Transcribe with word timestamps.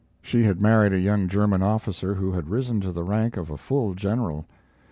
She 0.19 0.41
had 0.41 0.59
married 0.59 0.93
a 0.93 0.99
young 0.99 1.27
German 1.27 1.61
officer 1.61 2.15
who 2.15 2.31
had 2.31 2.49
risen 2.49 2.81
to 2.81 2.91
the 2.91 3.03
rank 3.03 3.37
of 3.37 3.51
a 3.51 3.55
full 3.57 3.93
general. 3.93 4.47